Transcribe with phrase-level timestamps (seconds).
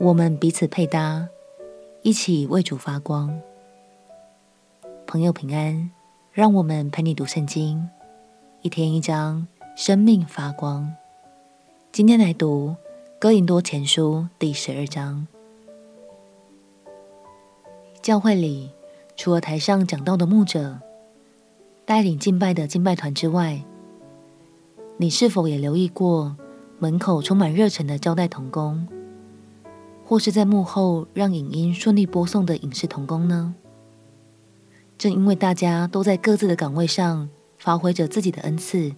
[0.00, 1.28] 我们彼此配搭，
[2.02, 3.40] 一起为主发光。
[5.06, 5.88] 朋友平安，
[6.32, 7.88] 让我们陪你读圣经，
[8.62, 9.46] 一天一章，
[9.76, 10.92] 生命发光。
[11.92, 12.74] 今天来读
[13.20, 15.28] 哥林多前书第十二章。
[18.02, 18.70] 教会里，
[19.16, 20.80] 除了台上讲道的牧者，
[21.84, 23.62] 带领敬拜的敬拜团之外，
[24.96, 26.36] 你是否也留意过
[26.80, 28.88] 门口充满热忱的招待同工？
[30.04, 33.54] 或是在幕后让影音顺利播送的影视同工呢？
[34.98, 38.92] 正因为大家都在各自的岗位上发挥着自己的恩赐，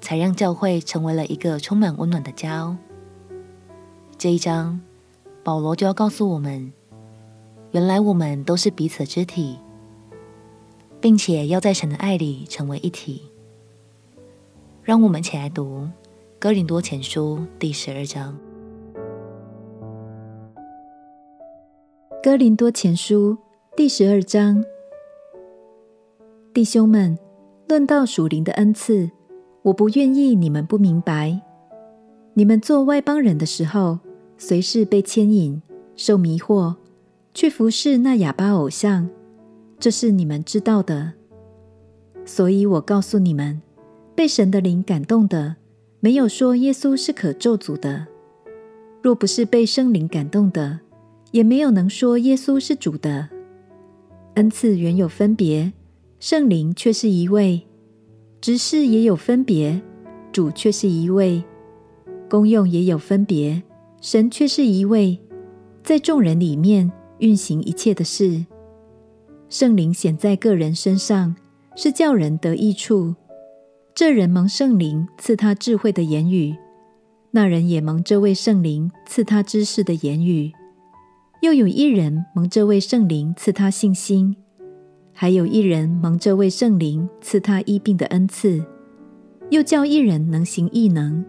[0.00, 2.76] 才让教会成为了一个充满温暖的家哦。
[4.18, 4.80] 这一章，
[5.42, 6.72] 保罗就要告诉我们，
[7.72, 9.58] 原来我们都是彼此肢体，
[11.00, 13.22] 并且要在神的爱里成为一体。
[14.82, 15.84] 让我们起来读
[16.38, 18.36] 《哥林多前书》第十二章。
[22.22, 23.36] 哥林多前书
[23.74, 24.64] 第十二章，
[26.54, 27.18] 弟兄们，
[27.66, 29.10] 论到属灵的恩赐，
[29.62, 31.40] 我不愿意你们不明白。
[32.34, 33.98] 你们做外邦人的时候，
[34.38, 35.60] 随时被牵引、
[35.96, 36.76] 受迷惑，
[37.34, 39.10] 去服侍那哑巴偶像，
[39.80, 41.14] 这是你们知道的。
[42.24, 43.60] 所以我告诉你们，
[44.14, 45.56] 被神的灵感动的，
[45.98, 48.06] 没有说耶稣是可咒诅的。
[49.02, 50.78] 若不是被圣灵感动的，
[51.32, 53.28] 也没有能说耶稣是主的。
[54.34, 55.72] 恩赐原有分别，
[56.20, 57.62] 圣灵却是一位；
[58.40, 59.82] 职事也有分别，
[60.30, 61.42] 主却是一位；
[62.30, 63.62] 功用也有分别，
[64.00, 65.18] 神却是一位，
[65.82, 68.46] 在众人里面运行一切的事。
[69.48, 71.36] 圣灵显在个人身上，
[71.76, 73.14] 是叫人得益处。
[73.94, 76.56] 这人蒙圣灵赐他智慧的言语，
[77.32, 80.52] 那人也蒙这位圣灵赐他知识的言语。
[81.42, 84.36] 又有一人蒙这位圣灵赐他信心，
[85.12, 88.64] 还有一人蒙这位圣灵赐他医病的恩赐，
[89.50, 91.24] 又叫一人能行异能，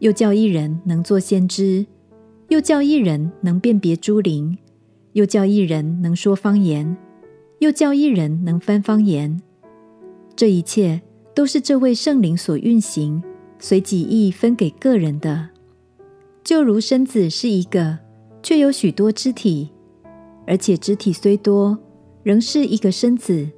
[0.00, 1.86] 又叫一人能做先知，
[2.48, 4.58] 又叫一人能辨别诸灵，
[5.14, 6.94] 又叫一人能说方言，
[7.60, 9.40] 又叫一人能翻方言。
[10.36, 11.00] 这一切
[11.34, 13.22] 都是这位圣灵所运行，
[13.58, 15.48] 随己意分给个人的，
[16.44, 18.03] 就如身子是一个。
[18.44, 19.70] 却有许多肢体，
[20.46, 21.78] 而且肢体虽多，
[22.22, 23.48] 仍是一个身子。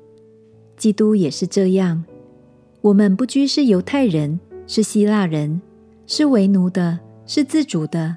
[0.76, 2.04] 基督也是这样。
[2.82, 4.38] 我们不拘是犹太人，
[4.68, 5.60] 是希腊人，
[6.06, 8.14] 是为奴的，是自主的，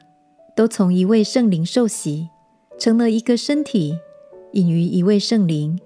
[0.56, 2.30] 都从一位圣灵受洗，
[2.78, 3.98] 成了一个身体，
[4.52, 5.80] 隐于一位圣灵。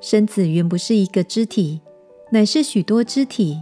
[0.00, 1.80] 身子原不是一个肢体，
[2.30, 3.60] 乃是许多肢体。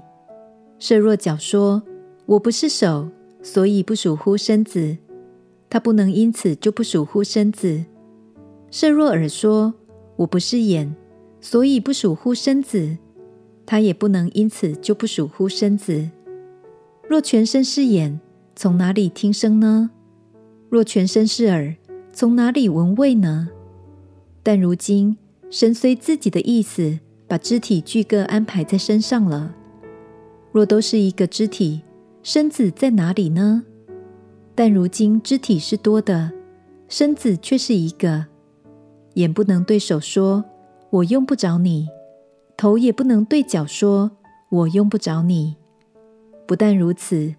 [0.79, 1.83] 设若脚说
[2.27, 3.09] ：“我不是手，
[3.43, 4.99] 所以不属乎身子。”
[5.71, 7.85] 他不能因此就不属乎身子。
[8.71, 9.75] 设若耳说
[10.17, 10.95] ：“我不是眼，
[11.41, 12.99] 所以不属乎身子。”
[13.65, 16.11] 他也不能因此就不属乎身子。
[17.07, 18.19] 若全身是眼，
[18.57, 19.91] 从哪里听声呢？
[20.71, 21.77] 若全身是耳，
[22.13, 23.49] 从哪里闻味呢？
[24.43, 25.19] 但如今
[25.51, 29.55] 神随自己的意思，把肢体俱各安排在身上了。
[30.51, 31.83] 若都是一个肢体，
[32.23, 33.65] 身子在哪里呢？
[34.59, 36.33] 但如今肢体是多的，
[36.89, 38.27] 身子却是一个。
[39.15, 40.45] 眼不能对手说
[40.91, 41.87] ：“我用不着你。”
[42.59, 44.11] 头也不能对脚说
[44.51, 45.55] ：“我用不着你。”
[46.45, 47.37] 不但如此，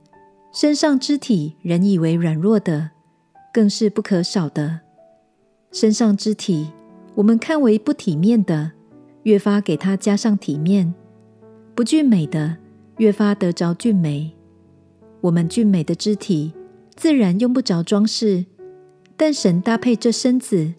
[0.54, 2.92] 身上肢体人以为软弱的，
[3.54, 4.80] 更是不可少的。
[5.74, 6.72] 身上肢体
[7.16, 8.72] 我们看为不体面的，
[9.24, 10.94] 越发给它加上体面；
[11.76, 12.56] 不俊美的，
[12.96, 14.32] 越发得着俊美。
[15.20, 16.54] 我们俊美的肢体。
[17.00, 18.46] 自然用不着装饰，
[19.16, 20.74] 但神搭配这身子，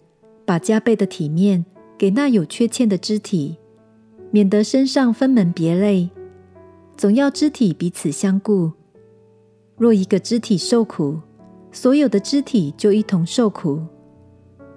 [0.45, 1.65] 把加倍的体面
[1.97, 3.57] 给那有缺欠的肢体，
[4.29, 6.11] 免得身上分门别类，
[6.95, 8.71] 总要肢体彼此相顾。
[9.77, 11.19] 若一个肢体受苦，
[11.71, 13.79] 所有的肢体就一同受苦；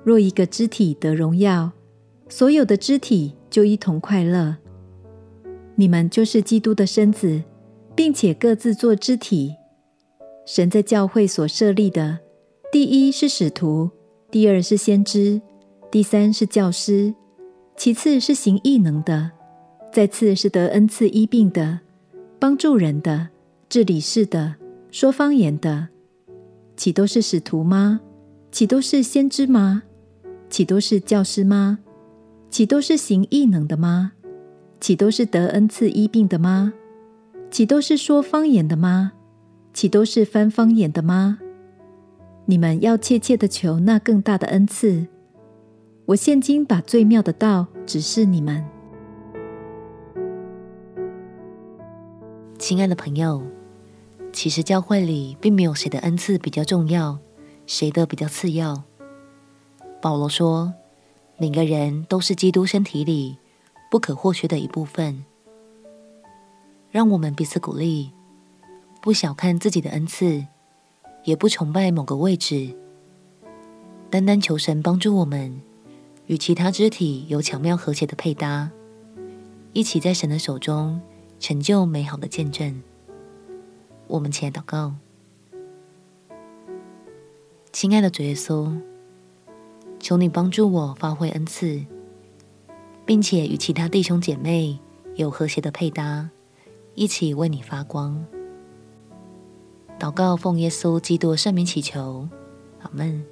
[0.02, 1.72] 若一个肢体得荣耀，
[2.26, 4.56] 所有的肢体就一同快乐。
[5.74, 7.42] 你们就是基督的身子，
[7.94, 9.56] 并且各自作肢体。
[10.46, 12.18] 神在教会所设立的，
[12.70, 13.90] 第一是使徒，
[14.30, 15.40] 第二是先知，
[15.90, 17.14] 第三是教师，
[17.76, 19.30] 其次是行异能的，
[19.92, 21.80] 再次是得恩赐医病的，
[22.38, 23.28] 帮助人的，
[23.70, 24.56] 治理事的，
[24.90, 25.88] 说方言的。
[26.76, 28.00] 岂都是使徒吗？
[28.50, 29.84] 岂都是先知吗？
[30.50, 31.78] 岂都是教师吗？
[32.50, 34.12] 岂都是行异能的吗？
[34.78, 36.74] 岂都是得恩赐医病的吗？
[37.50, 39.12] 岂都是说方言的吗？
[39.74, 41.40] 岂都是翻方言的吗？
[42.46, 45.08] 你们要切切的求那更大的恩赐。
[46.06, 48.64] 我现今把最妙的道指示你们。
[52.56, 53.42] 亲爱的朋友，
[54.32, 57.18] 其实教会里并没有谁的恩赐比较重要，
[57.66, 58.84] 谁的比较次要。
[60.00, 60.72] 保罗说，
[61.36, 63.38] 每个人都是基督身体里
[63.90, 65.24] 不可或缺的一部分。
[66.92, 68.12] 让我们彼此鼓励，
[69.04, 70.46] 不小看自己的恩赐，
[71.24, 72.74] 也不崇拜某个位置，
[74.08, 75.60] 单单求神帮助我们。
[76.24, 78.70] 与其他肢体有巧妙和谐的配搭，
[79.74, 81.02] 一起在神的手中
[81.38, 82.82] 成就美好的见证。
[84.06, 84.94] 我们起来祷告，
[87.74, 88.74] 亲爱的主耶稣，
[90.00, 91.84] 求你帮助我发挥恩赐，
[93.04, 94.78] 并且与其他弟兄姐妹
[95.16, 96.30] 有和谐的配搭，
[96.94, 98.24] 一起为你发光。
[99.98, 102.28] 祷告奉耶稣基督圣名祈求，
[102.82, 103.24] 阿门。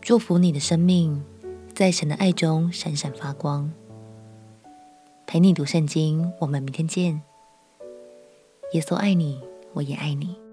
[0.00, 1.22] 祝福你的生命，
[1.74, 3.72] 在神的爱中闪闪发光。
[5.26, 7.22] 陪你读圣经，我们明天见。
[8.72, 9.40] 耶稣爱你，
[9.72, 10.43] 我也爱你。